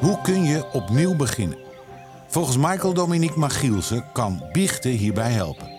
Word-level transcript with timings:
Hoe 0.00 0.20
kun 0.22 0.44
je 0.44 0.72
opnieuw 0.72 1.16
beginnen? 1.16 1.58
Volgens 2.26 2.56
Michael 2.56 2.94
Dominique 2.94 3.38
Magielsen 3.38 4.04
kan 4.12 4.42
biechten 4.52 4.90
hierbij 4.90 5.30
helpen. 5.30 5.70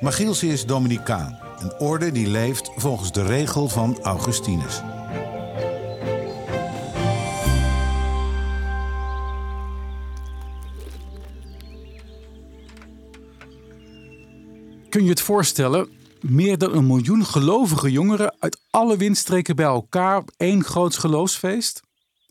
Magielsen 0.00 0.48
is 0.48 0.66
Dominicaan, 0.66 1.38
een 1.58 1.72
orde 1.78 2.12
die 2.12 2.26
leeft 2.26 2.70
volgens 2.76 3.12
de 3.12 3.22
regel 3.22 3.68
van 3.68 3.98
Augustinus. 4.02 4.80
Kun 14.88 15.04
je 15.04 15.10
het 15.10 15.20
voorstellen? 15.20 15.88
Meer 16.20 16.58
dan 16.58 16.74
een 16.74 16.86
miljoen 16.86 17.24
gelovige 17.24 17.90
jongeren 17.90 18.34
uit 18.38 18.60
alle 18.70 18.96
windstreken 18.96 19.56
bij 19.56 19.66
elkaar 19.66 20.16
op 20.16 20.30
één 20.36 20.64
groots 20.64 20.96
geloofsfeest? 20.96 21.82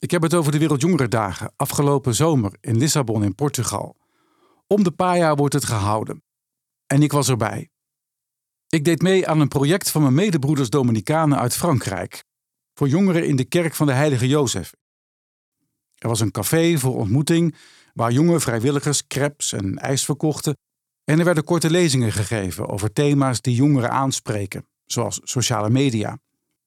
Ik 0.04 0.12
heb 0.12 0.22
het 0.22 0.34
over 0.34 0.52
de 0.52 0.58
Wereldjongerendagen 0.58 1.54
afgelopen 1.56 2.16
zomer 2.16 2.58
in 2.62 2.78
Lissabon 2.78 3.24
in 3.24 3.36
Portugal. 3.36 3.98
Om 4.68 4.84
de 4.84 4.92
paar 4.92 5.18
jaar 5.18 5.36
wordt 5.36 5.54
het 5.54 5.66
gehouden. 5.66 6.24
En 6.88 7.04
ik 7.04 7.12
was 7.12 7.30
erbij. 7.30 7.70
Ik 8.68 8.86
deed 8.86 9.02
mee 9.02 9.28
aan 9.28 9.40
een 9.40 9.48
project 9.48 9.92
van 9.92 10.02
mijn 10.02 10.14
medebroeders 10.14 10.70
Dominicanen 10.70 11.40
uit 11.40 11.54
Frankrijk. 11.54 12.24
Voor 12.74 12.88
jongeren 12.88 13.28
in 13.28 13.36
de 13.36 13.44
kerk 13.44 13.76
van 13.76 13.88
de 13.88 13.94
Heilige 13.94 14.28
Jozef. 14.28 14.74
Er 15.96 16.08
was 16.08 16.20
een 16.20 16.32
café 16.32 16.78
voor 16.78 16.96
ontmoeting 16.96 17.56
waar 17.94 18.12
jonge 18.12 18.40
vrijwilligers 18.40 19.08
crepes 19.08 19.52
en 19.52 19.78
ijs 19.78 20.06
verkochten. 20.06 20.58
En 21.04 21.20
er 21.20 21.26
werden 21.26 21.44
korte 21.44 21.70
lezingen 21.70 22.12
gegeven 22.12 22.68
over 22.68 22.94
thema's 22.94 23.42
die 23.42 23.56
jongeren 23.56 23.92
aanspreken, 23.92 24.68
zoals 24.86 25.20
sociale 25.24 25.70
media. 25.70 26.20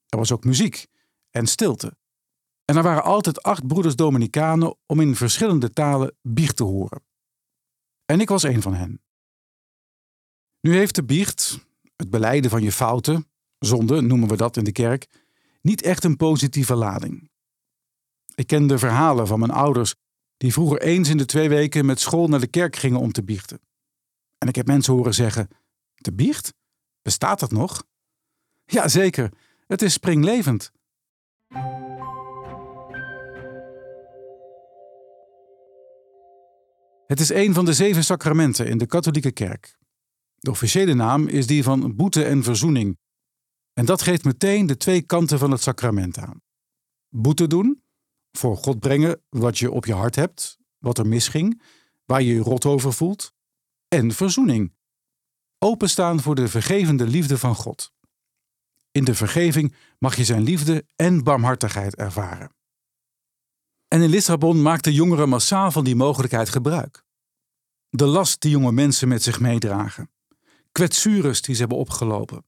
Er 0.07 0.19
was 0.19 0.33
ook 0.33 0.45
muziek 0.45 0.87
en 1.31 1.47
stilte. 1.47 1.97
En 2.67 2.77
er 2.77 2.83
waren 2.83 3.03
altijd 3.03 3.43
acht 3.43 3.67
broeders 3.67 3.97
Dominicanen 3.97 4.77
om 4.87 5.01
in 5.01 5.17
verschillende 5.17 5.71
talen 5.71 6.17
biecht 6.23 6.57
te 6.57 6.65
horen. 6.65 7.05
En 8.05 8.21
ik 8.21 8.29
was 8.29 8.43
een 8.43 8.63
van 8.63 8.75
hen. 8.75 9.03
Nu 10.61 10.77
heeft 10.77 10.95
de 10.95 11.05
biecht, 11.05 11.67
het 11.97 12.11
beleiden 12.11 12.51
van 12.51 12.63
je 12.63 12.73
fouten, 12.73 13.31
zonde 13.59 14.01
noemen 14.01 14.29
we 14.29 14.37
dat 14.37 14.57
in 14.57 14.65
de 14.65 14.73
kerk, 14.73 15.07
niet 15.61 15.83
echt 15.83 16.05
een 16.05 16.17
positieve 16.17 16.75
lading. 16.75 17.31
Ik 18.35 18.47
ken 18.47 18.67
de 18.67 18.79
verhalen 18.79 19.27
van 19.27 19.39
mijn 19.39 19.51
ouders 19.51 19.95
die 20.37 20.53
vroeger 20.53 20.81
eens 20.81 21.09
in 21.09 21.17
de 21.17 21.25
twee 21.25 21.49
weken 21.49 21.87
met 21.87 22.01
school 22.01 22.29
naar 22.29 22.41
de 22.41 22.47
kerk 22.47 22.77
gingen 22.77 23.01
om 23.01 23.13
te 23.13 23.25
biechten. 23.25 23.61
En 24.39 24.49
ik 24.49 24.55
heb 24.55 24.67
mensen 24.67 24.95
horen 24.95 25.15
zeggen: 25.15 25.49
De 25.95 26.13
biecht? 26.13 26.55
Bestaat 27.03 27.41
dat 27.41 27.51
nog? 27.51 27.85
Ja, 28.65 28.89
zeker. 28.89 29.33
Het 29.67 29.83
is 29.83 29.93
springlevend. 29.93 30.73
Het 37.07 37.21
is 37.21 37.29
een 37.29 37.55
van 37.55 37.65
de 37.65 37.73
zeven 37.73 38.05
sacramenten 38.05 38.67
in 38.67 38.79
de 38.79 38.87
katholieke 38.87 39.31
kerk. 39.31 39.79
De 40.37 40.51
officiële 40.51 40.95
naam 40.95 41.29
is 41.29 41.47
die 41.47 41.63
van 41.63 41.97
boete 41.97 42.25
en 42.25 42.43
verzoening. 42.43 42.99
En 43.73 43.85
dat 43.85 44.03
geeft 44.03 44.25
meteen 44.25 44.67
de 44.67 44.77
twee 44.77 45.03
kanten 45.03 45.39
van 45.39 45.51
het 45.51 45.63
sacrament 45.63 46.19
aan. 46.19 46.43
Boete 47.09 47.47
doen, 47.47 47.83
voor 48.33 48.57
God 48.57 48.79
brengen 48.79 49.23
wat 49.29 49.59
je 49.59 49.71
op 49.71 49.87
je 49.87 49.95
hart 49.95 50.15
hebt, 50.15 50.59
wat 50.79 50.99
er 50.99 51.07
misging, 51.07 51.63
waar 52.05 52.23
je 52.23 52.35
je 52.35 52.41
rot 52.41 52.65
over 52.65 52.93
voelt. 52.93 53.35
En 53.89 54.13
verzoening, 54.13 54.73
openstaan 55.59 56.21
voor 56.21 56.35
de 56.35 56.49
vergevende 56.49 57.07
liefde 57.07 57.39
van 57.39 57.55
God. 57.55 57.93
In 58.91 59.05
de 59.05 59.15
vergeving 59.15 59.75
mag 59.99 60.17
je 60.17 60.25
zijn 60.25 60.43
liefde 60.43 60.87
en 60.97 61.25
barmhartigheid 61.25 61.97
ervaren. 61.97 62.55
En 63.89 64.03
in 64.03 64.11
Lissabon 64.11 64.63
maakten 64.63 64.93
jongeren 64.93 65.29
massaal 65.29 65.71
van 65.71 65.85
die 65.85 65.97
mogelijkheid 65.97 66.49
gebruik. 66.49 67.05
De 67.89 68.07
last 68.07 68.41
die 68.41 68.51
jonge 68.51 68.73
mensen 68.73 69.09
met 69.09 69.23
zich 69.23 69.41
meedragen, 69.41 70.11
kwetsures 70.73 71.43
die 71.43 71.55
ze 71.55 71.61
hebben 71.61 71.79
opgelopen, 71.79 72.45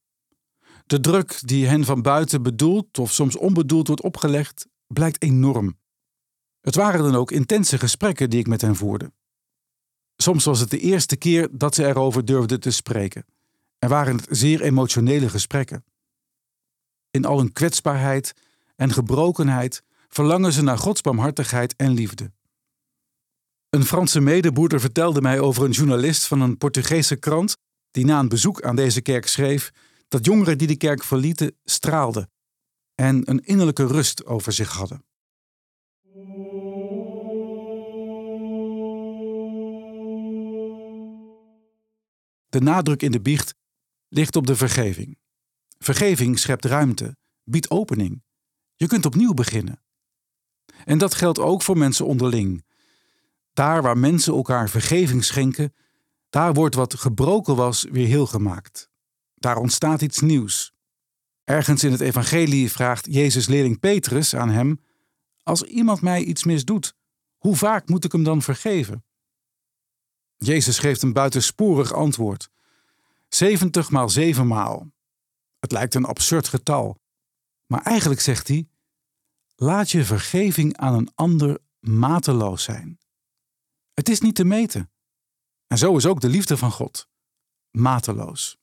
de 0.88 1.00
druk 1.00 1.41
die 1.44 1.66
hen 1.66 1.84
van 1.84 2.03
buiten 2.03 2.43
bedoeld 2.43 2.98
of 2.98 3.12
soms 3.12 3.37
onbedoeld 3.37 3.87
wordt 3.87 4.03
opgelegd, 4.03 4.66
blijkt 4.87 5.22
enorm. 5.22 5.78
Het 6.60 6.75
waren 6.75 7.03
dan 7.03 7.15
ook 7.15 7.31
intense 7.31 7.78
gesprekken 7.78 8.31
die 8.31 8.38
ik 8.38 8.47
met 8.47 8.60
hen 8.60 8.77
voerde. 8.77 9.12
Soms 10.16 10.44
was 10.44 10.60
het 10.60 10.71
de 10.71 10.78
eerste 10.78 11.16
keer 11.16 11.48
dat 11.53 11.75
ze 11.75 11.87
erover 11.87 12.25
durfden 12.25 12.60
te 12.60 12.71
spreken. 12.71 13.25
Er 13.78 13.88
waren 13.88 14.16
het 14.16 14.27
zeer 14.31 14.60
emotionele 14.62 15.28
gesprekken. 15.28 15.84
In 17.10 17.25
al 17.25 17.38
hun 17.38 17.53
kwetsbaarheid 17.53 18.34
en 18.77 18.93
gebrokenheid 18.93 19.82
verlangen 20.08 20.52
ze 20.52 20.62
naar 20.62 20.78
Gods 20.78 21.00
barmhartigheid 21.00 21.76
en 21.76 21.92
liefde. 21.92 22.32
Een 23.70 23.84
Franse 23.84 24.20
medeboerder 24.20 24.80
vertelde 24.80 25.20
mij 25.20 25.41
over 25.41 25.64
een 25.64 25.70
journalist 25.70 26.26
van 26.26 26.41
een 26.41 26.58
Portugese 26.58 27.16
krant 27.16 27.56
die 27.91 28.04
na 28.04 28.18
een 28.18 28.28
bezoek 28.28 28.62
aan 28.62 28.76
deze 28.76 29.00
kerk 29.00 29.26
schreef 29.26 29.70
dat 30.08 30.24
jongeren 30.24 30.58
die 30.58 30.66
de 30.66 30.76
kerk 30.76 31.04
verlieten 31.04 31.56
straalden 31.64 32.30
en 32.94 33.30
een 33.30 33.44
innerlijke 33.44 33.86
rust 33.86 34.26
over 34.26 34.52
zich 34.52 34.72
hadden. 34.72 35.04
De 42.48 42.60
nadruk 42.60 43.02
in 43.02 43.10
de 43.10 43.20
biecht 43.20 43.54
ligt 44.08 44.36
op 44.36 44.47
de 44.47 44.56
vergeving. 44.56 45.18
Vergeving 45.78 46.38
schept 46.38 46.64
ruimte, 46.64 47.16
biedt 47.44 47.70
opening. 47.70 48.22
Je 48.74 48.86
kunt 48.86 49.06
opnieuw 49.06 49.34
beginnen. 49.34 49.82
En 50.84 50.99
dat 50.99 51.15
geldt 51.15 51.39
ook 51.39 51.62
voor 51.62 51.78
mensen 51.78 52.06
onderling. 52.06 52.65
Daar 53.53 53.83
waar 53.83 53.99
mensen 53.99 54.34
elkaar 54.34 54.69
vergeving 54.69 55.25
schenken, 55.25 55.75
daar 56.31 56.55
wordt 56.55 56.75
wat 56.75 56.94
gebroken 56.94 57.56
was 57.56 57.87
weer 57.91 58.06
heel 58.06 58.27
gemaakt. 58.27 58.91
Daar 59.34 59.56
ontstaat 59.56 60.03
iets 60.03 60.21
nieuws. 60.21 60.72
Ergens 61.44 61.84
in 61.84 61.93
het 61.93 62.00
evangelie 62.00 62.71
vraagt 62.71 63.06
Jezus 63.11 63.47
leerling 63.47 63.81
Petrus 63.81 64.34
aan 64.34 64.49
hem: 64.49 64.81
Als 65.43 65.62
iemand 65.62 66.00
mij 66.00 66.22
iets 66.22 66.44
misdoet, 66.44 66.95
hoe 67.37 67.56
vaak 67.56 67.89
moet 67.89 68.05
ik 68.05 68.12
hem 68.12 68.22
dan 68.22 68.43
vergeven? 68.43 69.05
Jezus 70.37 70.78
geeft 70.78 71.03
een 71.03 71.12
buitensporig 71.12 71.93
antwoord: 71.93 72.50
70 73.28 73.91
maal 73.91 74.09
7 74.09 74.47
maal. 74.47 74.91
Het 75.59 75.72
lijkt 75.72 75.95
een 75.95 76.05
absurd 76.05 76.49
getal, 76.49 77.00
maar 77.66 77.83
eigenlijk 77.83 78.21
zegt 78.21 78.49
hij: 78.49 78.69
Laat 79.60 79.91
je 79.91 80.04
vergeving 80.04 80.76
aan 80.76 80.94
een 80.94 81.10
ander 81.14 81.58
mateloos 81.80 82.62
zijn. 82.62 82.98
Het 83.94 84.08
is 84.08 84.20
niet 84.20 84.34
te 84.34 84.44
meten. 84.44 84.91
En 85.66 85.78
zo 85.78 85.96
is 85.96 86.06
ook 86.06 86.20
de 86.20 86.28
liefde 86.28 86.56
van 86.56 86.70
God. 86.70 87.08
Mateloos. 87.70 88.58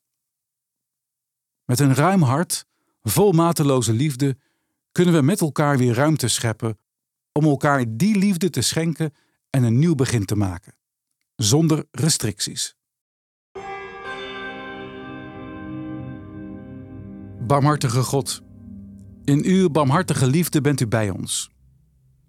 Met 1.66 1.79
een 1.79 1.94
ruim 1.94 2.22
hart, 2.22 2.66
vol 3.01 3.31
mateloze 3.31 3.94
liefde, 3.94 4.38
kunnen 4.91 5.13
we 5.13 5.22
met 5.22 5.41
elkaar 5.41 5.78
weer 5.78 5.94
ruimte 5.94 6.28
scheppen 6.28 6.79
om 7.31 7.43
elkaar 7.46 7.85
die 7.87 8.17
liefde 8.17 8.49
te 8.49 8.61
schenken 8.61 9.14
en 9.49 9.64
een 9.64 9.79
nieuw 9.79 9.96
begin 9.96 10.25
te 10.25 10.35
maken, 10.35 10.78
zonder 11.35 11.87
restricties. 11.91 12.75
Barmhartige 17.47 18.03
God, 18.03 18.45
in 19.25 19.43
uw 19.43 19.69
barmhartige 19.69 20.27
liefde 20.27 20.61
bent 20.61 20.81
u 20.81 20.87
bij 20.87 21.09
ons. 21.09 21.49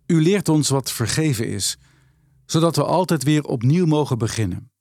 U 0.07 0.23
leert 0.23 0.49
ons 0.49 0.69
wat 0.69 0.93
vergeven 0.93 1.49
is 1.49 1.79
zodat 2.47 2.77
we 2.77 2.85
altijd 2.85 3.23
weer 3.23 3.45
opnieuw 3.45 3.87
mogen 3.87 4.19
beginnen. 4.19 4.73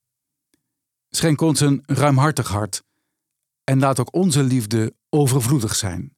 Schenk 1.10 1.42
ons 1.42 1.60
een 1.60 1.84
ruimhartig 1.86 2.48
hart 2.48 2.84
en 3.64 3.80
laat 3.80 4.00
ook 4.00 4.16
onze 4.16 4.44
liefde 4.44 4.96
overvloedig 5.10 5.76
zijn. 5.76 6.16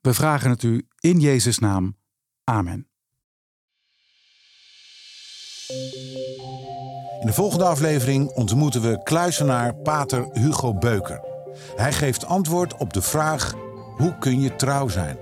We 0.00 0.14
vragen 0.14 0.50
het 0.50 0.62
u 0.62 0.86
in 1.00 1.20
Jezus' 1.20 1.58
naam. 1.58 1.96
Amen. 2.44 2.86
In 7.20 7.28
de 7.28 7.32
volgende 7.32 7.64
aflevering 7.64 8.28
ontmoeten 8.28 8.82
we 8.82 9.02
kluisenaar 9.02 9.74
Pater 9.74 10.28
Hugo 10.32 10.74
Beuker. 10.74 11.20
Hij 11.76 11.92
geeft 11.92 12.24
antwoord 12.24 12.76
op 12.76 12.92
de 12.92 13.02
vraag: 13.02 13.54
hoe 14.02 14.18
kun 14.18 14.40
je 14.40 14.56
trouw 14.56 14.88
zijn? 14.88 15.16